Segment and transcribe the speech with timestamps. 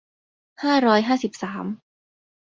[0.63, 1.65] ห้าร้อยห้าสิบสาม